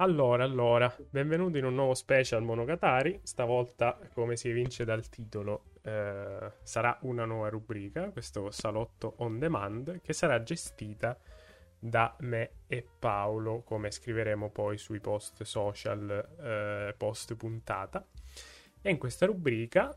Allora, 0.00 0.44
allora, 0.44 0.94
benvenuti 1.10 1.58
in 1.58 1.64
un 1.64 1.74
nuovo 1.74 1.92
special 1.92 2.42
Monogatari. 2.42 3.18
Stavolta, 3.24 3.98
come 4.14 4.36
si 4.36 4.48
evince 4.48 4.84
dal 4.84 5.08
titolo, 5.08 5.64
eh, 5.82 6.52
sarà 6.62 6.96
una 7.02 7.24
nuova 7.24 7.48
rubrica, 7.48 8.10
questo 8.10 8.52
salotto 8.52 9.14
on 9.18 9.40
demand, 9.40 10.00
che 10.00 10.12
sarà 10.12 10.40
gestita 10.42 11.18
da 11.78 12.14
me 12.20 12.50
e 12.68 12.86
Paolo, 12.98 13.62
come 13.62 13.90
scriveremo 13.90 14.50
poi 14.50 14.78
sui 14.78 15.00
post 15.00 15.42
social 15.42 16.28
eh, 16.40 16.94
post 16.96 17.34
puntata. 17.34 18.06
E 18.80 18.90
in 18.90 18.98
questa 18.98 19.26
rubrica, 19.26 19.96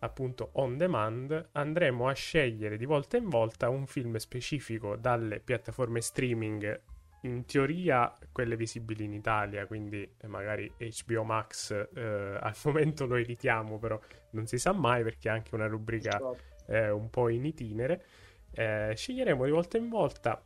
appunto 0.00 0.50
on 0.54 0.76
demand, 0.76 1.48
andremo 1.52 2.08
a 2.08 2.12
scegliere 2.12 2.76
di 2.76 2.84
volta 2.84 3.16
in 3.16 3.28
volta 3.28 3.68
un 3.68 3.86
film 3.86 4.16
specifico 4.16 4.96
dalle 4.96 5.40
piattaforme 5.40 6.00
streaming 6.00 6.80
in 7.22 7.44
teoria 7.44 8.12
quelle 8.30 8.56
visibili 8.56 9.04
in 9.04 9.12
Italia, 9.12 9.66
quindi 9.66 10.08
magari 10.26 10.70
HBO 10.78 11.24
Max 11.24 11.72
eh, 11.94 12.38
al 12.40 12.54
momento 12.64 13.06
lo 13.06 13.16
evitiamo, 13.16 13.78
però 13.78 13.98
non 14.30 14.46
si 14.46 14.58
sa 14.58 14.72
mai 14.72 15.02
perché 15.02 15.28
è 15.28 15.32
anche 15.32 15.54
una 15.54 15.66
rubrica 15.66 16.20
eh, 16.66 16.90
un 16.90 17.10
po' 17.10 17.28
in 17.28 17.44
itinere. 17.44 18.04
Eh, 18.52 18.92
sceglieremo 18.94 19.44
di 19.44 19.50
volta 19.50 19.76
in 19.76 19.88
volta 19.88 20.42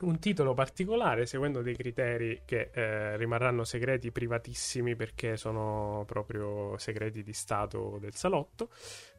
un 0.00 0.18
titolo 0.20 0.54
particolare 0.54 1.26
seguendo 1.26 1.60
dei 1.60 1.74
criteri 1.74 2.42
che 2.44 2.70
eh, 2.72 3.16
rimarranno 3.16 3.64
segreti 3.64 4.12
privatissimi 4.12 4.94
perché 4.94 5.36
sono 5.36 6.04
proprio 6.06 6.76
segreti 6.78 7.22
di 7.22 7.32
stato 7.32 7.98
del 8.00 8.14
salotto 8.14 8.70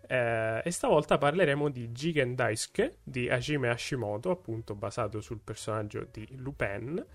eh, 0.07 0.61
e 0.63 0.71
stavolta 0.71 1.17
parleremo 1.17 1.69
di 1.69 1.89
Jigen 1.89 2.33
Daisuke 2.33 2.99
di 3.03 3.29
Hajime 3.29 3.69
Hashimoto 3.69 4.31
appunto 4.31 4.73
basato 4.75 5.19
sul 5.19 5.41
personaggio 5.43 6.07
di 6.09 6.25
Lupin 6.37 7.05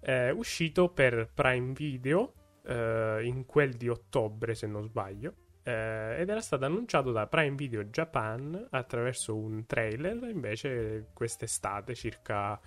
eh, 0.00 0.30
uscito 0.30 0.88
per 0.88 1.30
Prime 1.32 1.72
Video 1.72 2.32
eh, 2.66 3.20
in 3.22 3.46
quel 3.46 3.74
di 3.74 3.88
ottobre 3.88 4.56
se 4.56 4.66
non 4.66 4.82
sbaglio 4.82 5.34
eh, 5.62 6.16
ed 6.18 6.28
era 6.28 6.40
stato 6.40 6.64
annunciato 6.64 7.12
da 7.12 7.28
Prime 7.28 7.54
Video 7.54 7.84
Japan 7.84 8.66
attraverso 8.70 9.36
un 9.36 9.66
trailer 9.66 10.28
invece 10.28 11.10
quest'estate 11.12 11.94
circa 11.94 12.60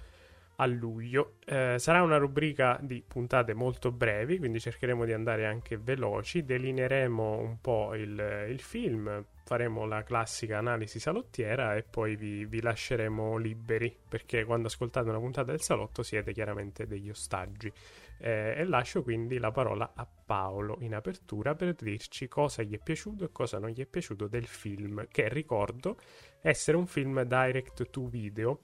a 0.60 0.66
luglio. 0.66 1.36
Eh, 1.46 1.76
sarà 1.78 2.02
una 2.02 2.18
rubrica 2.18 2.80
di 2.82 3.04
puntate 3.06 3.54
molto 3.54 3.92
brevi, 3.92 4.38
quindi 4.38 4.60
cercheremo 4.60 5.06
di 5.06 5.14
andare 5.14 5.46
anche 5.46 5.78
veloci. 5.78 6.44
Delineeremo 6.44 7.38
un 7.38 7.60
po' 7.62 7.94
il, 7.96 8.48
il 8.50 8.60
film, 8.60 9.24
faremo 9.44 9.86
la 9.86 10.04
classica 10.04 10.58
analisi 10.58 11.00
salottiera 11.00 11.76
e 11.76 11.84
poi 11.84 12.16
vi, 12.16 12.46
vi, 12.46 12.62
lasceremo 12.62 13.38
liberi, 13.38 13.96
perché 14.08 14.46
quando 14.46 14.68
ascoltate 14.68 15.10
una 15.10 15.20
puntata 15.20 15.52
del 15.52 15.62
salotto 15.62 16.02
siete 16.04 16.34
chiaramente 16.34 16.88
degli 16.88 17.10
ostaggi. 17.10 17.72
Eh, 18.20 18.56
e 18.58 18.64
lascio 18.64 19.04
quindi 19.04 19.38
la 19.38 19.52
parola 19.52 19.92
a 19.94 20.08
Paolo 20.08 20.78
in 20.80 20.96
apertura 20.96 21.54
per 21.54 21.76
dirci 21.76 22.28
cosa 22.28 22.64
gli 22.64 22.74
è 22.74 22.80
piaciuto 22.80 23.26
e 23.26 23.32
cosa 23.32 23.60
non 23.60 23.70
gli 23.70 23.80
è 23.80 23.86
piaciuto 23.86 24.28
del 24.28 24.48
film, 24.48 25.06
che 25.12 25.30
ricordo 25.30 25.98
essere 26.42 26.78
un 26.78 26.88
film 26.88 27.22
direct 27.22 27.92
to 27.92 28.08
video 28.08 28.62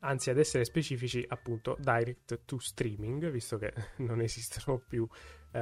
anzi 0.00 0.30
ad 0.30 0.38
essere 0.38 0.64
specifici 0.64 1.24
appunto 1.28 1.76
direct 1.78 2.40
to 2.44 2.58
streaming, 2.58 3.30
visto 3.30 3.58
che 3.58 3.72
non 3.98 4.20
esistono 4.20 4.78
più 4.78 5.02
uh, 5.02 5.58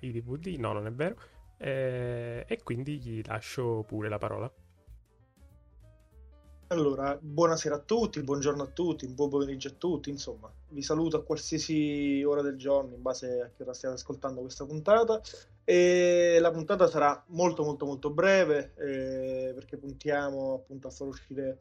i 0.00 0.12
DVD, 0.12 0.58
no 0.58 0.72
non 0.72 0.86
è 0.86 0.92
vero, 0.92 1.16
eh, 1.58 2.44
e 2.46 2.62
quindi 2.62 2.98
gli 2.98 3.22
lascio 3.24 3.84
pure 3.86 4.08
la 4.08 4.18
parola. 4.18 4.52
Allora, 6.68 7.16
buonasera 7.20 7.76
a 7.76 7.78
tutti, 7.78 8.22
buongiorno 8.22 8.62
a 8.62 8.66
tutti, 8.66 9.06
buon 9.06 9.28
pomeriggio 9.28 9.68
a 9.68 9.74
tutti, 9.76 10.10
insomma, 10.10 10.50
vi 10.70 10.82
saluto 10.82 11.18
a 11.18 11.22
qualsiasi 11.22 12.22
ora 12.24 12.42
del 12.42 12.56
giorno 12.56 12.94
in 12.94 13.02
base 13.02 13.42
a 13.42 13.50
che 13.54 13.62
ora 13.62 13.74
stiate 13.74 13.96
ascoltando 13.96 14.40
questa 14.40 14.64
puntata. 14.64 15.20
E 15.62 16.38
la 16.40 16.50
puntata 16.50 16.88
sarà 16.88 17.22
molto 17.28 17.64
molto 17.64 17.86
molto 17.86 18.10
breve 18.10 18.74
eh, 18.76 19.52
perché 19.54 19.76
puntiamo 19.76 20.54
appunto 20.54 20.88
a 20.88 20.90
far 20.90 21.06
uscire 21.06 21.58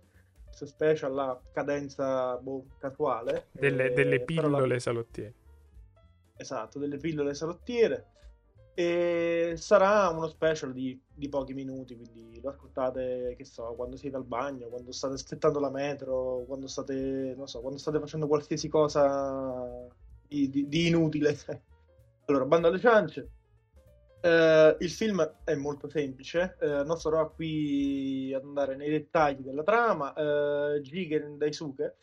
special 0.54 1.18
a 1.20 1.40
cadenza 1.52 2.38
boh, 2.38 2.66
casuale. 2.78 3.48
Delle, 3.52 3.92
eh, 3.92 3.94
delle 3.94 4.22
pillole 4.22 4.68
la... 4.68 4.80
salottiere. 4.80 5.34
Esatto, 6.36 6.80
delle 6.80 6.98
pillole 6.98 7.34
salottiere. 7.34 8.08
E 8.76 9.54
sarà 9.56 10.10
uno 10.10 10.28
special 10.28 10.74
di, 10.74 11.00
di, 11.14 11.30
pochi 11.30 11.54
minuti, 11.54 11.96
quindi 11.96 12.42
lo 12.42 12.50
ascoltate, 12.50 13.36
che 13.38 13.46
so, 13.46 13.74
quando 13.76 13.98
siete 13.98 14.16
al 14.16 14.26
bagno, 14.26 14.68
quando 14.68 14.92
state 14.92 15.14
aspettando 15.14 15.60
la 15.60 15.70
metro, 15.70 16.44
quando 16.48 16.66
state, 16.68 17.36
non 17.38 17.48
so, 17.48 17.60
quando 17.62 17.78
state 17.78 18.00
facendo 18.00 18.28
qualsiasi 18.28 18.70
cosa 18.70 19.88
di, 20.28 20.50
di, 20.50 20.68
di 20.68 20.88
inutile. 20.88 21.38
allora, 22.26 22.46
bando 22.46 22.68
alle 22.68 22.80
ciance 22.80 23.30
Uh, 24.24 24.78
il 24.80 24.90
film 24.90 25.22
è 25.44 25.54
molto 25.54 25.90
semplice, 25.90 26.56
uh, 26.62 26.86
non 26.86 26.98
sarò 26.98 27.30
qui 27.30 28.34
ad 28.34 28.44
andare 28.44 28.78
nei 28.78 28.90
dettagli 28.90 29.42
della 29.42 29.64
trama. 29.64 30.14
Uh, 30.16 30.80
Jigen 30.80 31.38
Daisuke, 31.38 31.98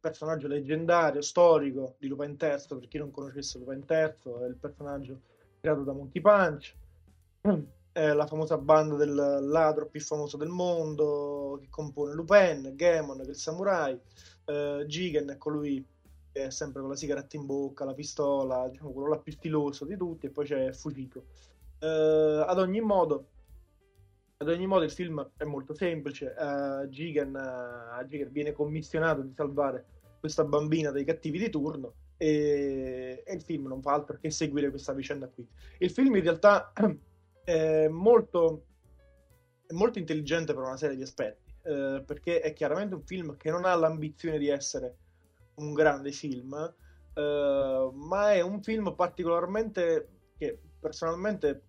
personaggio 0.00 0.48
leggendario, 0.48 1.22
storico 1.22 1.96
di 1.98 2.08
Lupin 2.08 2.36
III, 2.38 2.78
per 2.78 2.88
chi 2.88 2.98
non 2.98 3.10
conoscesse 3.10 3.58
Lupin 3.58 3.84
III, 3.88 3.96
è 3.96 4.46
il 4.48 4.56
personaggio 4.60 5.20
creato 5.60 5.82
da 5.82 5.92
Monkey 5.92 6.20
Punch, 6.20 6.74
è 7.92 8.12
la 8.12 8.26
famosa 8.26 8.58
banda 8.58 8.96
del 8.96 9.14
ladro 9.14 9.86
più 9.86 10.00
famoso 10.00 10.36
del 10.36 10.48
mondo 10.48 11.58
che 11.60 11.68
compone 11.70 12.12
Lupin, 12.12 12.72
Gemon, 12.74 13.20
il 13.20 13.34
samurai, 13.34 13.98
Jigen 14.86 15.28
è 15.28 15.38
colui 15.38 15.82
è 16.46 16.50
sempre 16.50 16.80
con 16.80 16.90
la 16.90 16.96
sigaretta 16.96 17.36
in 17.36 17.46
bocca, 17.46 17.84
la 17.84 17.94
pistola, 17.94 18.68
diciamo 18.68 18.92
quello 18.92 19.08
là 19.08 19.18
più 19.18 19.32
stiloso 19.32 19.84
di 19.84 19.96
tutti, 19.96 20.26
e 20.26 20.30
poi 20.30 20.46
c'è 20.46 20.72
Fujiko. 20.72 21.24
Uh, 21.80 22.42
ad 22.46 22.58
ogni 22.58 22.80
modo, 22.80 23.28
ad 24.38 24.48
ogni 24.48 24.66
modo 24.66 24.84
il 24.84 24.90
film 24.90 25.30
è 25.36 25.44
molto 25.44 25.74
semplice. 25.74 26.34
Uh, 26.36 26.86
Jigen, 26.86 27.34
uh, 27.34 28.30
viene 28.30 28.52
commissionato 28.52 29.22
di 29.22 29.32
salvare 29.34 29.84
questa 30.20 30.44
bambina 30.44 30.90
dai 30.90 31.04
cattivi 31.04 31.38
di 31.38 31.50
turno 31.50 31.94
e, 32.16 33.22
e, 33.24 33.34
il 33.34 33.42
film 33.42 33.68
non 33.68 33.80
fa 33.80 33.92
altro 33.92 34.18
che 34.20 34.30
seguire 34.30 34.70
questa 34.70 34.92
vicenda 34.92 35.28
qui. 35.28 35.46
Il 35.78 35.90
film 35.90 36.16
in 36.16 36.22
realtà 36.22 36.72
è 37.44 37.88
molto, 37.88 38.64
è 39.66 39.72
molto 39.72 39.98
intelligente 39.98 40.52
per 40.52 40.64
una 40.64 40.76
serie 40.76 40.96
di 40.96 41.02
aspetti, 41.02 41.54
eh, 41.62 42.02
perché 42.04 42.40
è 42.40 42.52
chiaramente 42.52 42.94
un 42.96 43.04
film 43.04 43.36
che 43.36 43.50
non 43.50 43.64
ha 43.64 43.74
l'ambizione 43.74 44.38
di 44.38 44.48
essere 44.48 44.96
un 45.58 45.72
grande 45.72 46.12
film, 46.12 46.52
uh, 47.14 47.90
ma 47.90 48.32
è 48.32 48.40
un 48.40 48.62
film 48.62 48.94
particolarmente 48.94 50.08
che 50.36 50.58
personalmente 50.80 51.62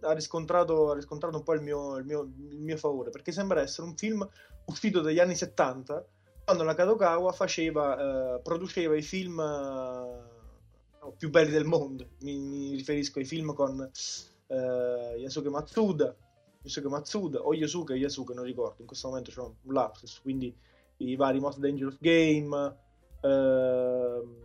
ha 0.00 0.12
riscontrato, 0.12 0.90
ha 0.90 0.94
riscontrato 0.94 1.36
un 1.36 1.42
po' 1.42 1.54
il 1.54 1.62
mio, 1.62 1.96
il, 1.96 2.04
mio, 2.04 2.22
il 2.22 2.60
mio, 2.60 2.76
favore, 2.76 3.10
perché 3.10 3.32
sembra 3.32 3.60
essere 3.60 3.86
un 3.86 3.96
film 3.96 4.26
uscito 4.66 5.00
dagli 5.00 5.18
anni 5.18 5.34
70, 5.34 6.06
quando 6.44 6.64
la 6.64 6.74
Kadokawa 6.74 7.32
faceva, 7.32 8.36
uh, 8.36 8.42
produceva 8.42 8.96
i 8.96 9.02
film 9.02 9.38
uh, 9.38 11.14
più 11.16 11.30
belli 11.30 11.50
del 11.50 11.64
mondo. 11.64 12.10
Mi, 12.20 12.38
mi, 12.38 12.74
riferisco 12.74 13.18
ai 13.18 13.24
film 13.24 13.54
con 13.54 13.90
Yasuke 14.48 15.48
Matsuda, 15.48 16.14
Yasuke 16.62 16.88
Matsuda 16.88 17.40
o 17.40 17.54
Yosuke 17.54 17.94
Yasuke, 17.94 18.34
non 18.34 18.44
ricordo, 18.44 18.76
in 18.80 18.86
questo 18.86 19.08
momento 19.08 19.30
c'è 19.30 19.40
un 19.40 19.72
lapsus, 19.72 20.20
quindi 20.20 20.54
i 20.98 21.16
vari 21.16 21.40
Most 21.40 21.58
Dangerous 21.58 21.96
Game, 22.00 22.76
uh, 23.22 24.40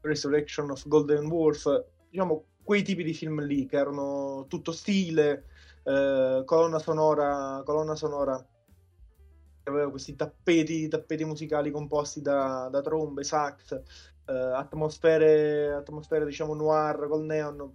Resurrection 0.00 0.70
of 0.70 0.86
Golden 0.86 1.26
Wolf, 1.26 1.84
diciamo 2.08 2.44
quei 2.62 2.82
tipi 2.82 3.04
di 3.04 3.14
film 3.14 3.42
lì 3.44 3.66
che 3.66 3.76
erano 3.76 4.46
tutto 4.48 4.72
stile, 4.72 5.44
uh, 5.84 6.44
colonna 6.44 6.78
sonora, 6.78 7.62
colonna 7.64 7.94
sonora 7.94 8.36
che 9.62 9.70
aveva 9.70 9.90
questi 9.90 10.14
tappeti, 10.16 10.88
tappeti 10.88 11.24
musicali 11.24 11.70
composti 11.70 12.22
da, 12.22 12.68
da 12.70 12.80
trombe, 12.80 13.24
sax, 13.24 13.72
uh, 14.26 14.32
atmosfere, 14.54 15.72
atmosfere 15.72 16.24
diciamo 16.24 16.54
noir 16.54 17.06
col 17.08 17.24
neon, 17.24 17.72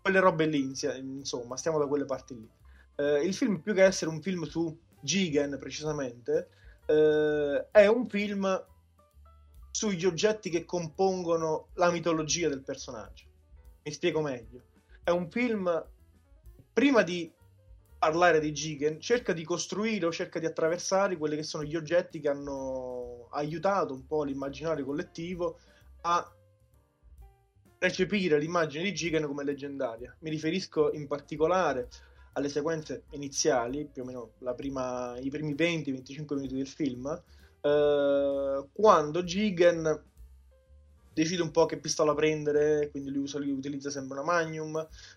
quelle 0.00 0.20
robe 0.20 0.46
lì, 0.46 0.72
insomma, 1.00 1.56
stiamo 1.56 1.78
da 1.78 1.86
quelle 1.86 2.04
parti 2.04 2.34
lì. 2.34 2.48
Uh, 2.96 3.22
il 3.24 3.34
film, 3.34 3.60
più 3.60 3.74
che 3.74 3.84
essere 3.84 4.10
un 4.10 4.20
film 4.20 4.44
su 4.44 4.74
Jigen 5.00 5.56
precisamente, 5.58 6.48
uh, 6.86 7.66
è 7.70 7.86
un 7.86 8.06
film 8.06 8.66
sugli 9.74 10.04
oggetti 10.04 10.50
che 10.50 10.64
compongono 10.64 11.70
la 11.74 11.90
mitologia 11.90 12.48
del 12.48 12.62
personaggio. 12.62 13.24
Mi 13.82 13.90
spiego 13.90 14.20
meglio. 14.20 14.62
È 15.02 15.10
un 15.10 15.28
film, 15.28 15.84
prima 16.72 17.02
di 17.02 17.28
parlare 17.98 18.38
di 18.38 18.52
Jigen, 18.52 19.00
cerca 19.00 19.32
di 19.32 19.42
costruire 19.42 20.06
o 20.06 20.12
cerca 20.12 20.38
di 20.38 20.46
attraversare 20.46 21.16
quelli 21.16 21.34
che 21.34 21.42
sono 21.42 21.64
gli 21.64 21.74
oggetti 21.74 22.20
che 22.20 22.28
hanno 22.28 23.26
aiutato 23.32 23.94
un 23.94 24.06
po' 24.06 24.22
l'immaginario 24.22 24.84
collettivo 24.84 25.58
a 26.02 26.32
recepire 27.80 28.38
l'immagine 28.38 28.84
di 28.84 28.92
Jigen 28.92 29.26
come 29.26 29.42
leggendaria. 29.42 30.14
Mi 30.20 30.30
riferisco 30.30 30.92
in 30.92 31.08
particolare 31.08 31.88
alle 32.34 32.48
sequenze 32.48 33.06
iniziali, 33.10 33.88
più 33.92 34.02
o 34.02 34.04
meno 34.04 34.34
prima, 34.54 35.18
i 35.18 35.30
primi 35.30 35.52
20-25 35.52 36.34
minuti 36.34 36.54
del 36.54 36.68
film, 36.68 37.22
eh, 37.64 38.66
quando 38.72 39.24
Gigan 39.24 40.02
decide 41.14 41.42
un 41.42 41.50
po' 41.50 41.64
che 41.64 41.78
pistola 41.78 42.14
prendere, 42.14 42.90
quindi 42.90 43.10
lui, 43.10 43.22
usa, 43.22 43.38
lui 43.38 43.52
utilizza 43.52 43.88
sempre 43.88 44.18
una 44.18 44.26
Magnum, 44.26 44.76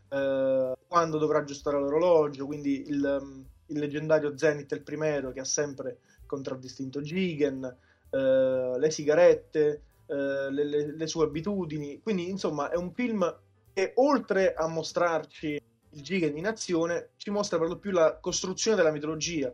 eh, 0.09 0.73
quando 0.87 1.17
dovrà 1.17 1.39
aggiustare 1.39 1.77
l'orologio, 1.77 2.45
quindi 2.45 2.87
il, 2.87 3.45
il 3.65 3.79
leggendario 3.79 4.37
Zenith 4.37 4.71
il 4.71 4.83
primero 4.83 5.31
che 5.31 5.41
ha 5.41 5.45
sempre 5.45 5.99
contraddistinto 6.25 7.01
Gigan, 7.01 7.63
eh, 8.09 8.73
le 8.77 8.91
sigarette, 8.91 9.81
eh, 10.05 10.51
le, 10.51 10.63
le, 10.63 10.95
le, 10.95 11.07
sue 11.07 11.25
abitudini, 11.25 11.99
quindi 12.01 12.29
insomma 12.29 12.69
è 12.69 12.77
un 12.77 12.93
film 12.93 13.39
che 13.73 13.91
oltre 13.95 14.53
a 14.53 14.67
mostrarci 14.67 15.61
il 15.89 16.01
Gigan 16.01 16.37
in 16.37 16.47
azione, 16.47 17.09
ci 17.17 17.29
mostra 17.29 17.57
per 17.57 17.67
lo 17.67 17.77
più 17.77 17.91
la 17.91 18.17
costruzione 18.21 18.77
della 18.77 18.91
mitologia 18.91 19.53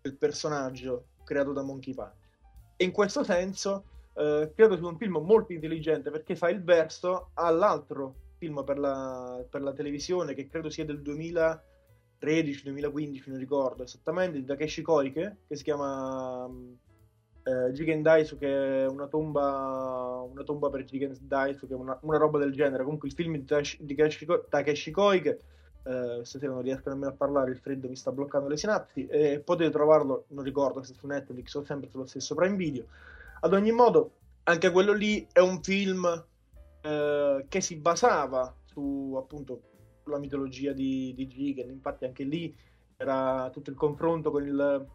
del 0.00 0.14
personaggio 0.14 1.08
creato 1.28 1.52
da 1.52 1.62
Monkey 1.62 1.92
Punch. 1.92 2.26
E 2.76 2.84
in 2.84 2.90
questo 2.90 3.22
senso 3.22 3.84
eh, 4.14 4.50
credo 4.54 4.76
sia 4.76 4.86
un 4.86 4.96
film 4.96 5.18
molto 5.18 5.52
intelligente 5.52 6.10
perché 6.10 6.34
fa 6.34 6.48
il 6.48 6.64
verso 6.64 7.32
all'altro 7.34 8.14
film 8.38 8.64
per 8.64 8.78
la, 8.78 9.44
per 9.48 9.62
la 9.62 9.74
televisione 9.74 10.32
che 10.32 10.48
credo 10.48 10.70
sia 10.70 10.86
del 10.86 11.02
2013-2015, 11.02 13.22
non 13.26 13.38
ricordo 13.38 13.82
esattamente, 13.82 14.38
di 14.38 14.46
Takeshi 14.46 14.80
Koike, 14.80 15.40
che 15.46 15.56
si 15.56 15.64
chiama 15.64 16.48
eh, 17.42 17.70
Jigen 17.72 18.00
Daisu, 18.00 18.38
che 18.38 18.84
è 18.84 18.86
una 18.86 19.08
tomba, 19.08 20.24
una 20.30 20.44
tomba 20.44 20.70
per 20.70 20.84
Jigen 20.84 21.14
Daisu, 21.20 21.66
che 21.66 21.74
è 21.74 21.76
una, 21.76 21.98
una, 22.02 22.16
roba 22.16 22.38
del 22.38 22.52
genere. 22.52 22.84
Comunque 22.84 23.08
il 23.08 23.14
film 23.14 23.36
di 23.36 23.44
Takeshi, 23.44 24.26
Takeshi 24.48 24.90
Koike 24.90 25.42
eh, 25.88 26.24
stasera 26.24 26.52
non 26.52 26.62
riesco 26.62 26.90
nemmeno 26.90 27.12
a 27.12 27.16
parlare, 27.16 27.50
il 27.50 27.58
freddo 27.58 27.88
mi 27.88 27.96
sta 27.96 28.12
bloccando 28.12 28.48
le 28.48 28.58
sinapsi. 28.58 29.06
E 29.06 29.40
potete 29.40 29.70
trovarlo, 29.70 30.26
non 30.28 30.44
ricordo 30.44 30.82
se 30.82 30.92
su 30.92 31.06
Netflix 31.06 31.54
o 31.54 31.64
sempre 31.64 31.88
sullo 31.88 32.06
stesso 32.06 32.34
Prime 32.34 32.56
Video. 32.56 32.84
Ad 33.40 33.54
ogni 33.54 33.72
modo, 33.72 34.12
anche 34.44 34.70
quello 34.70 34.92
lì 34.92 35.26
è 35.32 35.38
un 35.38 35.62
film 35.62 36.26
eh, 36.82 37.46
che 37.48 37.60
si 37.60 37.76
basava 37.76 38.54
su 38.64 39.14
appunto 39.16 39.62
la 40.04 40.18
mitologia 40.18 40.72
di, 40.72 41.14
di 41.14 41.26
Jigen. 41.26 41.70
Infatti, 41.70 42.04
anche 42.04 42.24
lì 42.24 42.54
era 42.96 43.48
tutto 43.50 43.70
il 43.70 43.76
confronto 43.76 44.30
con 44.30 44.46
il 44.46 44.86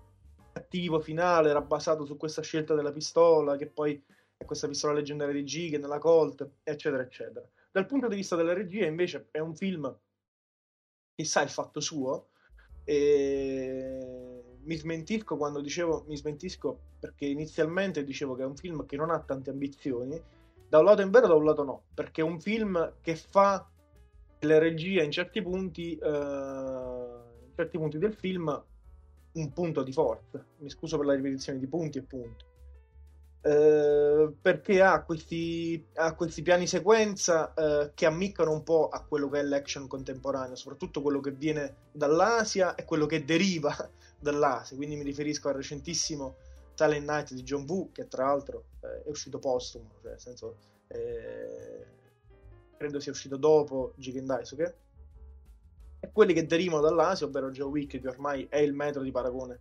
cattivo 0.54 1.00
finale, 1.00 1.50
era 1.50 1.62
basato 1.62 2.06
su 2.06 2.18
questa 2.18 2.44
scelta 2.44 2.76
della 2.76 2.92
pistola, 2.92 3.56
che 3.56 3.66
poi 3.66 4.00
è 4.38 4.46
questa 4.46 4.68
pistola 4.68 4.94
leggendaria 4.94 5.34
di 5.34 5.44
Jigen, 5.44 5.82
la 5.82 5.98
Colt, 5.98 6.48
eccetera, 6.62 7.02
eccetera. 7.02 7.48
Dal 7.72 7.88
punto 7.88 8.08
di 8.08 8.16
vista 8.16 8.36
della 8.36 8.54
regia, 8.54 8.86
invece, 8.86 9.30
è 9.32 9.40
un 9.40 9.56
film 9.56 9.92
che 11.16 11.26
sa 11.26 11.42
il 11.42 11.50
fatto 11.50 11.80
suo. 11.80 12.28
E 12.84 14.44
mi 14.64 14.76
smentisco 14.76 15.38
quando 15.38 15.62
dicevo 15.62 16.04
mi 16.08 16.18
smentisco 16.18 16.80
perché 17.00 17.26
inizialmente 17.26 18.04
dicevo 18.04 18.36
che 18.36 18.44
è 18.44 18.46
un 18.46 18.56
film 18.56 18.86
che 18.86 18.96
non 18.96 19.10
ha 19.10 19.20
tante 19.20 19.50
ambizioni. 19.50 20.22
Da 20.68 20.80
un 20.80 20.86
lato 20.86 21.02
è 21.02 21.10
vero, 21.10 21.28
da 21.28 21.36
un 21.36 21.44
lato 21.44 21.64
no, 21.64 21.84
perché 21.94 22.22
è 22.22 22.24
un 22.24 22.40
film 22.40 22.96
che 23.02 23.16
fa 23.16 23.70
le 24.40 24.60
regie 24.60 25.04
in 25.04 25.12
certi 25.12 25.42
punti, 25.42 25.98
eh, 25.98 26.08
in 26.08 27.52
certi 27.56 27.78
punti 27.78 27.98
del 27.98 28.14
film 28.14 28.64
un 29.34 29.54
punto 29.54 29.84
di 29.84 29.92
forza. 29.92 30.44
Mi 30.58 30.70
scuso 30.70 30.98
per 30.98 31.06
la 31.06 31.16
ripetizione 31.16 31.60
di 31.60 31.68
punti 31.68 31.98
e 32.00 32.04
punti. 32.04 32.46
Eh, 33.46 34.34
perché 34.42 34.82
ha 34.82 35.04
questi, 35.04 35.86
ha 35.96 36.16
questi, 36.16 36.42
piani 36.42 36.66
sequenza 36.66 37.54
eh, 37.54 37.92
che 37.94 38.06
ammiccano 38.06 38.54
un 38.54 38.64
po' 38.64 38.88
a 38.88 39.04
quello 39.04 39.28
che 39.28 39.40
è 39.40 39.44
l'action 39.44 39.86
contemporaneo, 39.86 40.56
soprattutto 40.56 41.02
quello 41.02 41.20
che 41.20 41.32
viene 41.32 41.76
dall'Asia 41.92 42.74
e 42.76 42.86
quello 42.86 43.06
che 43.06 43.26
deriva 43.26 43.76
dall'Asia. 44.18 44.78
Quindi 44.78 44.96
mi 44.96 45.04
riferisco 45.04 45.50
al 45.50 45.56
recentissimo 45.56 46.38
Silent 46.74 47.06
Night 47.06 47.34
di 47.34 47.44
John 47.44 47.66
Woo, 47.68 47.90
che 47.92 48.08
tra 48.08 48.28
l'altro 48.28 48.64
eh, 48.80 49.04
è 49.04 49.10
uscito 49.10 49.40
postumo, 49.40 49.90
cioè 50.02 50.12
nel 50.12 50.22
senso 50.22 50.56
eh, 50.88 51.86
credo 52.78 53.02
sia 53.02 53.12
uscito 53.12 53.36
dopo 53.36 53.92
Jigen 53.98 54.26
Daisuke. 54.26 54.76
E 56.00 56.12
quelli 56.14 56.34
che 56.34 56.46
derivano 56.46 56.82
dall'Asia, 56.82 57.28
ovvero 57.28 57.52
Joe 57.52 57.68
Wick, 57.68 58.00
che 58.00 58.08
ormai 58.08 58.48
è 58.50 58.60
il 58.60 58.74
metro 58.74 59.02
di 59.02 59.12
paragone 59.12 59.60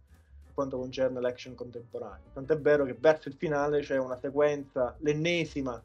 quanto 0.54 0.78
concerne 0.78 1.20
l'action 1.20 1.54
contemporaneo. 1.54 2.30
Tant'è 2.32 2.58
vero 2.58 2.84
che 2.84 2.96
verso 2.98 3.28
il 3.28 3.34
finale 3.34 3.80
c'è 3.80 3.98
una 3.98 4.18
sequenza, 4.18 4.94
l'ennesima 5.00 5.82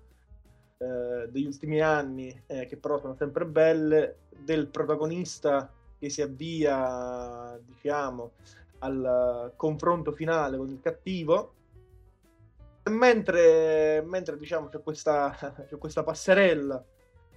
eh, 0.78 1.28
degli 1.30 1.46
ultimi 1.46 1.82
anni, 1.82 2.44
eh, 2.46 2.66
che 2.66 2.78
però 2.78 3.00
sono 3.00 3.16
sempre 3.16 3.46
belle, 3.46 4.18
del 4.30 4.68
protagonista 4.68 5.72
che 5.98 6.10
si 6.10 6.22
avvia, 6.22 7.60
diciamo, 7.66 8.32
al 8.80 9.54
confronto 9.56 10.12
finale 10.12 10.58
con 10.58 10.70
il 10.70 10.80
cattivo. 10.82 11.54
Mentre, 12.90 14.02
mentre 14.06 14.38
diciamo, 14.38 14.70
c'è 14.70 14.82
questa, 14.82 15.36
c'è 15.68 15.78
questa 15.78 16.04
passerella 16.04 16.84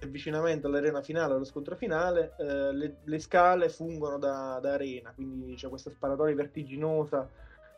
avvicinamento 0.01 0.67
all'arena 0.67 1.01
finale, 1.01 1.33
allo 1.33 1.43
scontro 1.43 1.75
finale, 1.75 2.33
eh, 2.37 2.73
le, 2.73 2.97
le, 3.03 3.19
scale 3.19 3.69
fungono 3.69 4.17
da, 4.17 4.59
da, 4.61 4.73
arena, 4.73 5.11
quindi 5.13 5.55
c'è 5.55 5.69
questa 5.69 5.89
sparatoria 5.89 6.35
vertiginosa 6.35 7.29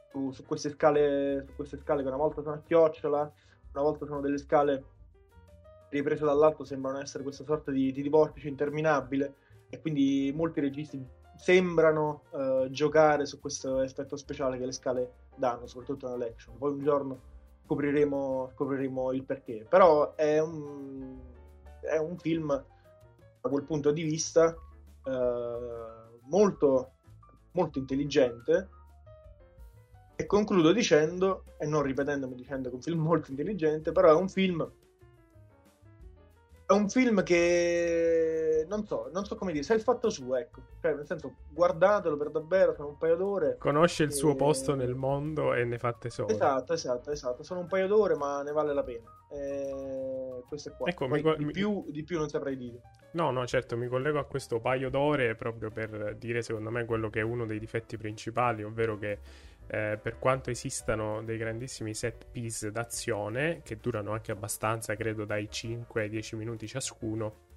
su, 0.10 0.31
su, 0.31 0.46
queste 0.46 0.70
scale, 0.70 1.46
su 1.48 1.56
queste 1.56 1.78
scale 1.78 2.02
che 2.02 2.08
una 2.08 2.18
volta 2.18 2.42
sono 2.42 2.56
a 2.56 2.62
chiocciola, 2.62 3.31
una 3.74 3.84
volta 3.84 4.06
sono 4.06 4.22
delle 4.22 4.38
scale 4.38 4.84
riprese 5.90 6.25
dall'alto, 6.25 6.64
sembrano 6.64 7.00
essere 7.00 7.24
questa 7.24 7.44
sorta 7.44 7.72
di, 7.72 7.92
di 7.92 8.10
vortice 8.10 8.48
interminabile 8.48 9.34
e 9.69 9.80
quindi 9.80 10.31
molti 10.36 10.60
registi 10.60 11.06
sembrano 11.36 12.24
uh, 12.31 12.69
giocare 12.69 13.26
su 13.26 13.40
questo 13.40 13.81
effetto 13.81 14.16
speciale 14.16 14.58
che 14.58 14.66
le 14.66 14.72
scale 14.72 15.12
danno, 15.36 15.68
soprattutto 15.68 16.08
nell'action. 16.10 16.58
Poi 16.58 16.72
un 16.72 16.84
giorno 16.84 17.19
scopriremo, 17.66 18.52
scopriremo 18.54 19.12
il 19.14 19.24
perché. 19.24 19.66
Però 19.68 20.16
è 20.16 20.40
un, 20.40 21.18
è 21.83 21.97
un 21.97 22.18
film 22.18 22.47
da 22.47 23.50
quel 23.50 23.63
punto 23.63 23.91
di 23.91 24.03
vista 24.03 24.56
eh, 25.06 26.19
molto, 26.30 26.91
molto 27.51 27.80
intelligente. 27.80 28.69
E 30.15 30.25
concludo 30.25 30.71
dicendo, 30.71 31.44
e 31.57 31.65
non 31.65 31.81
ripetendomi 31.81 32.35
dicendo 32.35 32.69
che 32.69 32.74
è 32.74 32.75
un 32.75 32.81
film 32.81 33.01
molto 33.01 33.31
intelligente, 33.31 33.91
però 33.91 34.09
è 34.09 34.19
un 34.19 34.30
film 34.30 34.69
un 36.74 36.90
film 36.90 37.24
che 37.24 38.66
non 38.68 38.86
so, 38.86 39.10
non 39.14 39.25
so 39.25 39.36
come 39.36 39.52
dire, 39.52 39.64
sa 39.64 39.74
il 39.74 39.81
fatto 39.81 40.10
suo, 40.10 40.36
ecco. 40.36 40.62
Cioè, 40.81 40.94
nel 40.94 41.06
senso, 41.06 41.34
guardatelo 41.50 42.18
per 42.18 42.30
davvero, 42.30 42.74
sono 42.74 42.90
un 42.90 42.97
paio 42.97 43.16
d'ore. 43.16 43.57
Conosce 43.57 44.04
il 44.04 44.09
e... 44.09 44.14
suo 44.14 44.36
posto 44.36 44.76
nel 44.76 44.95
mondo 44.95 45.54
e 45.54 45.64
ne 45.64 45.78
fa 45.78 45.94
tesoro. 45.94 46.30
Esatto, 46.30 46.74
esatto, 46.74 47.12
esatto. 47.12 47.44
Sono 47.44 47.62
un 47.62 47.68
paio 47.68 47.88
d'ore, 47.88 48.16
ma 48.16 48.42
ne 48.42 48.52
vale 48.52 48.74
la 48.74 48.83
pena. 48.83 49.09
E... 49.30 50.44
Questo 50.47 50.69
è 50.69 50.76
qua. 50.76 50.90
Ecco, 50.90 51.07
Poi, 51.07 51.21
mi... 51.21 51.36
di, 51.38 51.52
più, 51.52 51.86
di 51.90 52.04
più 52.04 52.18
non 52.18 52.30
saprei 52.30 52.57
dire. 52.57 52.81
No, 53.14 53.30
no, 53.31 53.45
certo, 53.45 53.78
mi 53.78 53.88
collego 53.88 54.19
a 54.19 54.26
questo 54.26 54.59
paio 54.59 54.90
d'ore 54.90 55.36
proprio 55.36 55.69
per 55.69 56.16
dire, 56.18 56.42
secondo 56.42 56.71
me, 56.71 56.86
quello 56.86 57.09
che 57.09 57.19
è 57.19 57.24
uno 57.24 57.45
dei 57.45 57.59
difetti 57.59 57.95
principali, 57.95 58.64
ovvero 58.64 58.97
che 58.97 59.19
eh, 59.68 60.00
per 60.02 60.20
quanto 60.20 60.50
esistano 60.50 61.24
dei 61.24 61.38
grandissimi 61.38 61.94
set 61.94 62.28
piece 62.32 62.72
d'azione 62.72 63.62
che 63.64 63.78
durano 63.78 64.12
anche 64.12 64.32
abbastanza, 64.32 64.96
credo 64.96 65.26
dai 65.26 65.50
5 65.50 66.02
ai 66.02 66.10
10 66.10 66.36
minuti 66.36 66.68
ciascuno. 66.68 67.52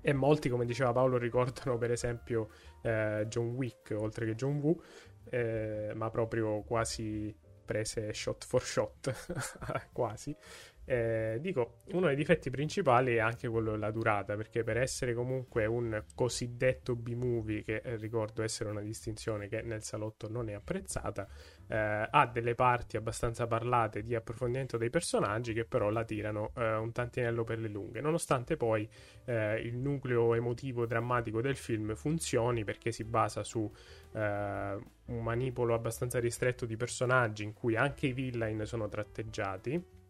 E 0.00 0.12
molti, 0.12 0.48
come 0.48 0.64
diceva 0.64 0.92
Paolo, 0.92 1.16
ricordano 1.16 1.78
per 1.78 1.92
esempio 1.92 2.48
eh, 2.82 3.26
John 3.28 3.50
Wick 3.50 3.94
oltre 3.96 4.26
che 4.26 4.34
John 4.34 4.58
Woo, 4.58 4.82
eh, 5.30 5.92
ma 5.94 6.10
proprio 6.10 6.62
quasi 6.62 7.34
prese 7.64 8.12
shot 8.12 8.44
for 8.44 8.62
shot, 8.62 9.14
quasi. 9.92 10.36
Eh, 10.84 11.38
dico, 11.40 11.82
uno 11.92 12.06
dei 12.08 12.16
difetti 12.16 12.50
principali 12.50 13.14
è 13.14 13.20
anche 13.20 13.48
quello 13.48 13.70
della 13.70 13.92
durata, 13.92 14.34
perché 14.34 14.64
per 14.64 14.76
essere 14.76 15.14
comunque 15.14 15.64
un 15.66 16.02
cosiddetto 16.14 16.96
B-movie, 16.96 17.62
che 17.62 17.82
eh, 17.84 17.96
ricordo 17.96 18.42
essere 18.42 18.70
una 18.70 18.80
distinzione 18.80 19.46
che 19.46 19.62
nel 19.62 19.82
salotto 19.84 20.28
non 20.28 20.48
è 20.48 20.54
apprezzata, 20.54 21.28
eh, 21.68 22.08
ha 22.10 22.26
delle 22.26 22.54
parti 22.56 22.96
abbastanza 22.96 23.46
parlate 23.46 24.02
di 24.02 24.14
approfondimento 24.16 24.76
dei 24.76 24.90
personaggi 24.90 25.52
che 25.52 25.64
però 25.64 25.88
la 25.90 26.04
tirano 26.04 26.50
eh, 26.56 26.74
un 26.74 26.90
tantinello 26.90 27.44
per 27.44 27.60
le 27.60 27.68
lunghe, 27.68 28.00
nonostante 28.00 28.56
poi 28.56 28.88
eh, 29.26 29.60
il 29.60 29.76
nucleo 29.76 30.34
emotivo 30.34 30.84
drammatico 30.84 31.40
del 31.40 31.56
film 31.56 31.94
funzioni 31.94 32.64
perché 32.64 32.90
si 32.90 33.04
basa 33.04 33.44
su 33.44 33.70
eh, 34.14 34.78
un 35.04 35.22
manipolo 35.22 35.74
abbastanza 35.74 36.18
ristretto 36.18 36.66
di 36.66 36.76
personaggi 36.76 37.44
in 37.44 37.52
cui 37.52 37.76
anche 37.76 38.08
i 38.08 38.12
villain 38.12 38.64
sono 38.66 38.88
tratteggiati 38.88 40.00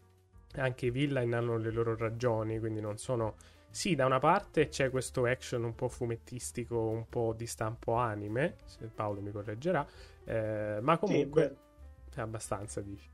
anche 0.55 0.87
i 0.87 0.91
villain 0.91 1.33
hanno 1.33 1.57
le 1.57 1.71
loro 1.71 1.95
ragioni, 1.95 2.59
quindi 2.59 2.81
non 2.81 2.97
sono... 2.97 3.35
Sì, 3.69 3.95
da 3.95 4.05
una 4.05 4.19
parte 4.19 4.67
c'è 4.67 4.91
questo 4.91 5.25
action 5.25 5.63
un 5.63 5.73
po' 5.73 5.87
fumettistico, 5.87 6.89
un 6.89 7.07
po' 7.09 7.33
di 7.35 7.47
stampo 7.47 7.93
anime, 7.95 8.57
se 8.65 8.85
Paolo 8.85 9.19
mi 9.19 9.31
correggerà, 9.31 9.85
eh, 10.25 10.77
ma 10.79 10.97
comunque 10.99 11.55
sì, 12.11 12.19
è 12.19 12.21
abbastanza, 12.21 12.81
dici. 12.81 13.09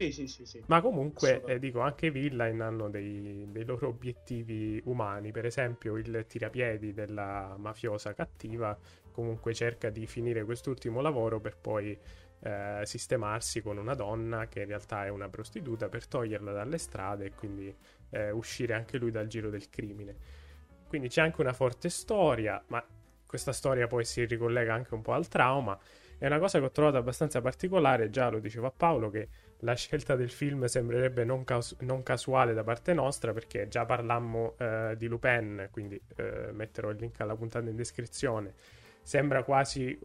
Sì, 0.00 0.12
sì, 0.12 0.26
sì, 0.28 0.46
sì. 0.46 0.62
Ma 0.66 0.80
comunque, 0.80 1.44
eh, 1.44 1.58
dico, 1.58 1.80
anche 1.80 2.06
i 2.06 2.10
villain 2.10 2.58
hanno 2.62 2.88
dei, 2.88 3.46
dei, 3.50 3.64
loro 3.66 3.88
obiettivi 3.88 4.80
umani. 4.86 5.30
Per 5.30 5.44
esempio, 5.44 5.98
il 5.98 6.24
tirapiedi 6.26 6.94
della 6.94 7.54
mafiosa 7.58 8.14
cattiva 8.14 8.78
comunque 9.12 9.52
cerca 9.52 9.90
di 9.90 10.06
finire 10.06 10.42
quest'ultimo 10.44 11.02
lavoro 11.02 11.38
per 11.38 11.58
poi 11.58 11.98
eh, 12.42 12.82
sistemarsi 12.84 13.60
con 13.60 13.76
una 13.76 13.94
donna 13.94 14.48
che 14.48 14.60
in 14.60 14.66
realtà 14.66 15.04
è 15.04 15.08
una 15.08 15.28
prostituta 15.28 15.88
per 15.88 16.06
toglierla 16.06 16.52
dalle 16.52 16.78
strade 16.78 17.26
e 17.26 17.32
quindi 17.32 17.74
eh, 18.10 18.30
uscire 18.30 18.74
anche 18.74 18.98
lui 18.98 19.10
dal 19.10 19.26
giro 19.26 19.50
del 19.50 19.68
crimine. 19.68 20.14
Quindi 20.88 21.08
c'è 21.08 21.22
anche 21.22 21.40
una 21.40 21.52
forte 21.52 21.88
storia, 21.88 22.62
ma 22.68 22.84
questa 23.26 23.52
storia 23.52 23.86
poi 23.86 24.04
si 24.04 24.24
ricollega 24.24 24.74
anche 24.74 24.94
un 24.94 25.02
po' 25.02 25.12
al 25.12 25.28
trauma. 25.28 25.78
È 26.18 26.26
una 26.26 26.38
cosa 26.38 26.58
che 26.58 26.64
ho 26.64 26.70
trovato 26.70 26.96
abbastanza 26.96 27.40
particolare, 27.40 28.10
già 28.10 28.28
lo 28.28 28.40
diceva 28.40 28.70
Paolo, 28.70 29.08
che 29.08 29.28
la 29.60 29.74
scelta 29.74 30.16
del 30.16 30.30
film 30.30 30.64
sembrerebbe 30.64 31.24
non, 31.24 31.44
caus- 31.44 31.76
non, 31.80 32.02
casuale 32.02 32.54
da 32.54 32.64
parte 32.64 32.92
nostra 32.92 33.32
perché 33.32 33.68
già 33.68 33.84
parlammo 33.84 34.54
eh, 34.58 34.94
di 34.98 35.06
Lupin, 35.06 35.68
quindi 35.70 36.00
eh, 36.16 36.50
metterò 36.52 36.90
il 36.90 36.96
link 36.98 37.20
alla 37.20 37.36
puntata 37.36 37.68
in 37.68 37.76
descrizione. 37.76 38.54
Sembra 39.02 39.42
quasi 39.44 39.98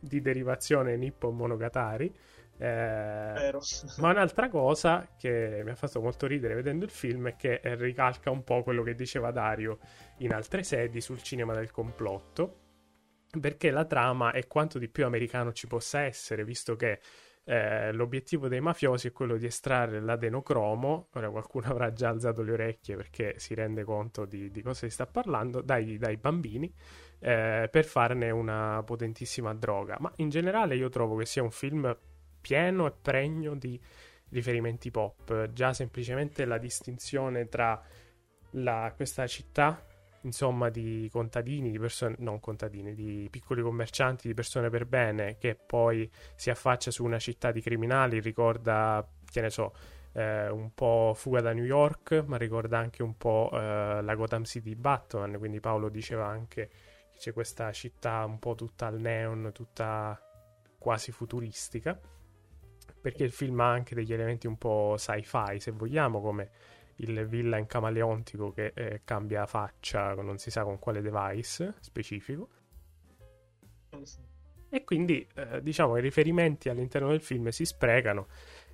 di 0.00 0.20
derivazione 0.20 0.96
Nippon 0.96 1.36
Monogatari. 1.36 2.14
Eh, 2.60 3.52
ma 3.98 4.10
un'altra 4.10 4.48
cosa 4.48 5.08
che 5.16 5.60
mi 5.64 5.70
ha 5.70 5.76
fatto 5.76 6.00
molto 6.00 6.26
ridere 6.26 6.54
vedendo 6.54 6.84
il 6.84 6.90
film 6.90 7.28
è 7.28 7.36
che 7.36 7.60
ricalca 7.76 8.32
un 8.32 8.42
po' 8.42 8.64
quello 8.64 8.82
che 8.82 8.96
diceva 8.96 9.30
Dario 9.30 9.78
in 10.18 10.32
altre 10.32 10.64
sedi 10.64 11.00
sul 11.00 11.22
cinema 11.22 11.54
del 11.54 11.70
complotto. 11.70 12.66
Perché 13.40 13.70
la 13.70 13.84
trama 13.84 14.32
è 14.32 14.46
quanto 14.46 14.78
di 14.78 14.88
più 14.88 15.04
americano 15.04 15.52
ci 15.52 15.66
possa 15.66 16.00
essere, 16.00 16.44
visto 16.44 16.76
che 16.76 16.98
eh, 17.44 17.92
l'obiettivo 17.92 18.46
dei 18.46 18.60
mafiosi 18.60 19.08
è 19.08 19.12
quello 19.12 19.38
di 19.38 19.46
estrarre 19.46 20.00
l'adenocromo. 20.00 21.08
Ora 21.14 21.30
qualcuno 21.30 21.66
avrà 21.72 21.92
già 21.92 22.10
alzato 22.10 22.42
le 22.42 22.52
orecchie 22.52 22.96
perché 22.96 23.38
si 23.38 23.54
rende 23.54 23.84
conto 23.84 24.26
di, 24.26 24.50
di 24.50 24.60
cosa 24.60 24.86
si 24.86 24.90
sta 24.90 25.06
parlando 25.06 25.62
dai, 25.62 25.96
dai 25.96 26.18
bambini 26.18 26.72
eh, 27.20 27.68
per 27.70 27.84
farne 27.84 28.30
una 28.30 28.82
potentissima 28.84 29.54
droga. 29.54 29.96
Ma 30.00 30.12
in 30.16 30.28
generale 30.28 30.76
io 30.76 30.88
trovo 30.88 31.16
che 31.16 31.26
sia 31.26 31.42
un 31.42 31.50
film 31.50 31.96
pieno 32.40 32.86
e 32.86 32.92
pregno 33.00 33.54
di 33.54 33.80
riferimenti 34.30 34.90
pop. 34.90 35.52
Già 35.52 35.72
semplicemente 35.72 36.44
la 36.44 36.58
distinzione 36.58 37.48
tra 37.48 37.80
la, 38.52 38.92
questa 38.94 39.26
città 39.26 39.82
insomma 40.22 40.68
di 40.68 41.08
contadini, 41.10 41.70
di 41.70 41.78
persone, 41.78 42.16
non 42.18 42.40
contadini, 42.40 42.94
di 42.94 43.28
piccoli 43.30 43.62
commercianti, 43.62 44.28
di 44.28 44.34
persone 44.34 44.68
per 44.68 44.84
bene, 44.84 45.38
che 45.38 45.54
poi 45.54 46.10
si 46.34 46.50
affaccia 46.50 46.90
su 46.90 47.04
una 47.04 47.18
città 47.18 47.52
di 47.52 47.60
criminali, 47.60 48.20
ricorda, 48.20 49.06
che 49.30 49.40
ne 49.40 49.50
so, 49.50 49.72
eh, 50.12 50.48
un 50.50 50.74
po' 50.74 51.12
Fuga 51.14 51.40
da 51.40 51.52
New 51.52 51.64
York, 51.64 52.24
ma 52.26 52.36
ricorda 52.36 52.78
anche 52.78 53.02
un 53.02 53.16
po' 53.16 53.50
eh, 53.52 54.02
la 54.02 54.14
Gotham 54.16 54.44
City 54.44 54.74
Batman, 54.74 55.38
quindi 55.38 55.60
Paolo 55.60 55.88
diceva 55.88 56.26
anche 56.26 56.68
che 56.68 56.70
c'è 57.18 57.32
questa 57.32 57.70
città 57.72 58.24
un 58.24 58.38
po' 58.38 58.54
tutta 58.54 58.86
al 58.86 59.00
neon, 59.00 59.50
tutta 59.52 60.18
quasi 60.78 61.12
futuristica, 61.12 61.98
perché 63.00 63.24
il 63.24 63.32
film 63.32 63.60
ha 63.60 63.70
anche 63.70 63.94
degli 63.94 64.12
elementi 64.12 64.46
un 64.46 64.56
po' 64.56 64.94
sci-fi, 64.96 65.58
se 65.58 65.72
vogliamo, 65.72 66.20
come 66.20 66.50
il 66.96 67.26
villain 67.26 67.66
camaleontico 67.66 68.52
che 68.52 68.72
eh, 68.74 69.02
cambia 69.04 69.46
faccia 69.46 70.14
non 70.14 70.38
si 70.38 70.50
sa 70.50 70.64
con 70.64 70.78
quale 70.78 71.00
device 71.00 71.74
specifico. 71.80 72.48
E 74.70 74.84
quindi 74.84 75.26
eh, 75.34 75.62
diciamo 75.62 75.96
i 75.96 76.00
riferimenti 76.00 76.68
all'interno 76.68 77.08
del 77.08 77.20
film 77.20 77.48
si 77.48 77.64
sprecano 77.64 78.26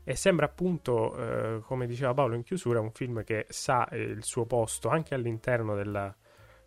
e 0.02 0.16
sembra 0.16 0.46
appunto, 0.46 1.16
eh, 1.16 1.60
come 1.60 1.86
diceva 1.86 2.12
Paolo 2.12 2.34
in 2.34 2.42
chiusura, 2.42 2.80
un 2.80 2.92
film 2.92 3.24
che 3.24 3.46
sa 3.48 3.88
eh, 3.88 4.00
il 4.00 4.24
suo 4.24 4.44
posto 4.44 4.88
anche 4.88 5.14
all'interno 5.14 5.74
della, 5.74 6.14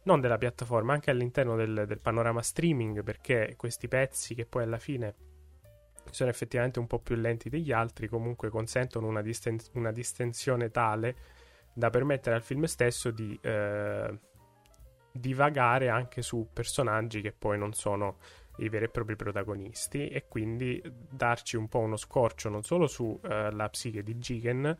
non 0.07 0.21
della 0.21 0.37
piattaforma, 0.37 0.93
anche 0.93 1.11
all'interno 1.11 1.57
del, 1.57 1.83
del, 1.85 1.99
panorama 1.99 2.41
streaming, 2.41 3.03
perché 3.03 3.55
questi 3.57 3.89
pezzi 3.89 4.33
che 4.33 4.45
poi 4.45 4.63
alla 4.63 4.79
fine 4.79 5.13
sono 6.09 6.29
effettivamente 6.29 6.79
un 6.79 6.87
po' 6.87 6.99
più 6.99 7.15
lenti 7.15 7.49
degli 7.49 7.73
altri, 7.73 8.07
comunque 8.07 8.49
consentono 8.49 9.05
una, 9.05 9.21
disten- 9.21 9.59
una 9.73 9.91
distensione 9.91 10.71
tale 10.71 11.15
da 11.73 11.89
permettere 11.89 12.37
al 12.37 12.41
film 12.41 12.63
stesso 12.63 13.11
di 13.11 13.37
eh, 13.41 14.17
divagare 15.11 15.89
anche 15.89 16.21
su 16.21 16.47
personaggi 16.53 17.19
che 17.19 17.33
poi 17.33 17.57
non 17.57 17.73
sono 17.73 18.17
i 18.59 18.69
veri 18.69 18.85
e 18.85 18.89
propri 18.89 19.15
protagonisti 19.17 20.07
e 20.07 20.25
quindi 20.27 20.81
darci 21.09 21.57
un 21.57 21.67
po' 21.67 21.79
uno 21.79 21.97
scorcio 21.97 22.49
non 22.49 22.63
solo 22.63 22.87
sulla 22.87 23.65
eh, 23.65 23.69
psiche 23.69 24.01
di 24.01 24.15
Jigen 24.15 24.75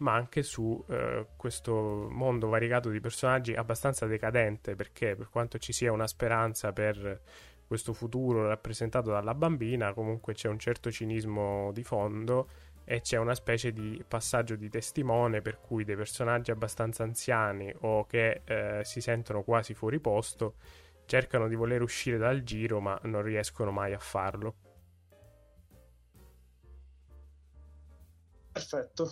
ma 0.00 0.14
anche 0.14 0.42
su 0.42 0.82
eh, 0.88 1.28
questo 1.36 2.08
mondo 2.10 2.48
variegato 2.48 2.90
di 2.90 3.00
personaggi 3.00 3.54
abbastanza 3.54 4.06
decadente 4.06 4.74
perché 4.74 5.14
per 5.14 5.28
quanto 5.28 5.58
ci 5.58 5.72
sia 5.72 5.92
una 5.92 6.06
speranza 6.06 6.72
per 6.72 7.20
questo 7.66 7.92
futuro 7.92 8.48
rappresentato 8.48 9.10
dalla 9.10 9.34
bambina 9.34 9.92
comunque 9.92 10.34
c'è 10.34 10.48
un 10.48 10.58
certo 10.58 10.90
cinismo 10.90 11.70
di 11.72 11.84
fondo 11.84 12.48
e 12.84 13.00
c'è 13.00 13.18
una 13.18 13.34
specie 13.34 13.72
di 13.72 14.02
passaggio 14.06 14.56
di 14.56 14.68
testimone 14.68 15.42
per 15.42 15.60
cui 15.60 15.84
dei 15.84 15.96
personaggi 15.96 16.50
abbastanza 16.50 17.04
anziani 17.04 17.72
o 17.80 18.06
che 18.06 18.42
eh, 18.44 18.80
si 18.84 19.00
sentono 19.00 19.42
quasi 19.42 19.74
fuori 19.74 20.00
posto 20.00 20.54
cercano 21.04 21.48
di 21.48 21.56
voler 21.56 21.82
uscire 21.82 22.18
dal 22.18 22.42
giro 22.42 22.80
ma 22.80 22.98
non 23.02 23.22
riescono 23.22 23.70
mai 23.70 23.92
a 23.92 23.98
farlo. 23.98 24.54
Perfetto. 28.52 29.10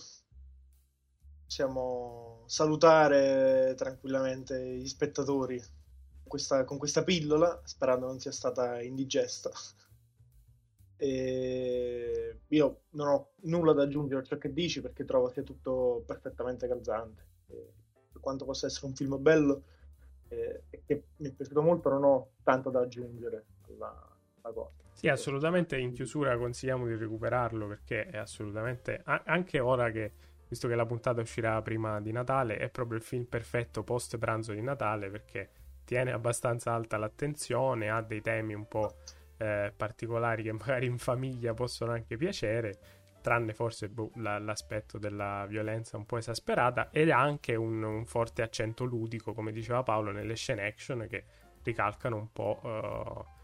Possiamo 1.48 2.42
salutare 2.44 3.72
tranquillamente 3.74 4.76
gli 4.76 4.86
spettatori 4.86 5.58
questa, 6.24 6.64
con 6.64 6.76
questa 6.76 7.02
pillola, 7.02 7.62
sperando 7.64 8.04
non 8.04 8.20
sia 8.20 8.32
stata 8.32 8.82
indigesta. 8.82 9.50
E 11.00 12.40
io 12.48 12.80
non 12.90 13.06
ho 13.06 13.28
nulla 13.42 13.72
da 13.72 13.84
aggiungere 13.84 14.20
a 14.20 14.24
ciò 14.24 14.36
che 14.36 14.52
dici 14.52 14.80
perché 14.80 15.04
trovo 15.04 15.30
sia 15.30 15.44
tutto 15.44 16.02
perfettamente 16.04 16.66
calzante. 16.66 17.22
Per 17.46 18.20
quanto 18.20 18.44
possa 18.44 18.66
essere 18.66 18.86
un 18.86 18.94
film 18.94 19.16
bello 19.22 19.62
e 20.26 20.64
eh, 20.68 20.82
che 20.84 21.04
mi 21.18 21.28
è 21.28 21.32
piaciuto 21.32 21.62
molto, 21.62 21.88
non 21.88 22.02
ho 22.02 22.30
tanto 22.42 22.70
da 22.70 22.80
aggiungere 22.80 23.44
alla, 23.68 24.18
alla 24.40 24.52
cosa. 24.52 24.74
Sì, 24.92 25.06
assolutamente 25.06 25.78
in 25.78 25.92
chiusura 25.92 26.36
consigliamo 26.36 26.84
di 26.84 26.96
recuperarlo 26.96 27.68
perché 27.68 28.06
è 28.06 28.16
assolutamente 28.16 29.00
anche 29.04 29.60
ora 29.60 29.92
che 29.92 30.12
visto 30.48 30.68
che 30.68 30.74
la 30.74 30.86
puntata 30.86 31.20
uscirà 31.20 31.60
prima 31.62 32.00
di 32.00 32.12
Natale, 32.12 32.56
è 32.56 32.68
proprio 32.68 32.98
il 32.98 33.04
film 33.04 33.24
perfetto 33.24 33.82
post 33.82 34.16
pranzo 34.18 34.52
di 34.52 34.62
Natale 34.62 35.10
perché 35.10 35.50
tiene 35.84 36.12
abbastanza 36.12 36.72
alta 36.72 36.96
l'attenzione, 36.96 37.88
ha 37.88 38.02
dei 38.02 38.20
temi 38.20 38.54
un 38.54 38.66
po' 38.66 38.96
eh, 39.38 39.72
particolari 39.74 40.42
che 40.42 40.52
magari 40.52 40.86
in 40.86 40.98
famiglia 40.98 41.54
possono 41.54 41.92
anche 41.92 42.16
piacere, 42.16 42.78
tranne 43.20 43.52
forse 43.52 43.88
boh, 43.88 44.10
la, 44.16 44.38
l'aspetto 44.38 44.98
della 44.98 45.46
violenza 45.46 45.96
un 45.96 46.04
po' 46.04 46.18
esasperata, 46.18 46.90
ed 46.90 47.10
anche 47.10 47.54
un, 47.54 47.82
un, 47.82 48.04
forte 48.06 48.42
accento 48.42 48.84
ludico, 48.84 49.32
come 49.32 49.52
diceva 49.52 49.82
Paolo, 49.82 50.10
nelle 50.10 50.34
scene 50.34 50.66
action 50.66 51.06
che 51.08 51.24
ricalcano 51.62 52.16
un 52.16 52.32
po'. 52.32 52.60
Uh, 52.62 53.36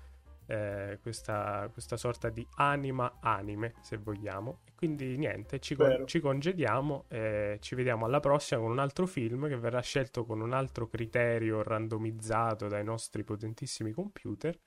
eh, 0.46 0.98
questa, 1.00 1.68
questa, 1.72 1.96
sorta 1.96 2.28
di 2.28 2.46
anima 2.56 3.18
anime, 3.20 3.74
se 3.80 3.96
vogliamo. 3.96 4.60
E 4.64 4.72
quindi 4.74 5.16
niente, 5.16 5.58
ci, 5.60 5.74
con- 5.74 6.04
ci 6.06 6.20
congediamo 6.20 7.06
e 7.08 7.58
ci 7.60 7.74
vediamo 7.74 8.04
alla 8.04 8.20
prossima 8.20 8.60
con 8.60 8.70
un 8.70 8.78
altro 8.78 9.06
film 9.06 9.48
che 9.48 9.56
verrà 9.56 9.80
scelto 9.80 10.24
con 10.24 10.40
un 10.40 10.52
altro 10.52 10.88
criterio 10.88 11.62
randomizzato 11.62 12.68
dai 12.68 12.84
nostri 12.84 13.24
potentissimi 13.24 13.92
computer 13.92 14.58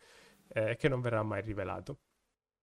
eh, 0.49 0.75
che 0.75 0.89
non 0.89 1.01
verrà 1.01 1.23
mai 1.23 1.41
rivelato. 1.41 1.99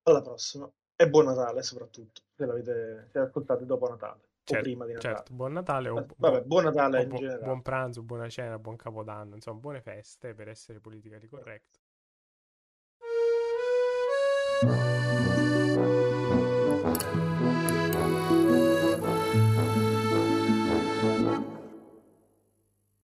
Alla 0.02 0.23
prossima. 0.23 0.71
E 0.97 1.09
buon 1.09 1.25
Natale 1.25 1.62
soprattutto, 1.62 2.23
se 2.37 2.47
l'avete 2.47 3.09
se 3.11 3.18
ascoltate 3.18 3.64
dopo 3.64 3.88
Natale. 3.88 4.28
Certo, 4.44 4.61
o 4.61 4.62
prima 4.62 4.85
di 4.85 4.92
Natale. 4.92 5.14
Certo, 5.14 5.35
buon 5.35 5.52
Natale 5.52 5.88
o, 5.88 6.06
Vabbè, 6.16 6.42
buon 6.42 6.64
Natale 6.64 7.02
in 7.02 7.09
bu- 7.09 7.16
generale. 7.16 7.44
Buon 7.44 7.62
pranzo, 7.62 8.02
buona 8.02 8.28
cena, 8.28 8.59
buon 8.59 8.76
capodanno, 8.76 9.35
insomma, 9.35 9.59
buone 9.59 9.80
feste 9.80 10.35
per 10.35 10.49
essere 10.49 10.80
politically 10.80 11.26
Bye. 14.66 15.04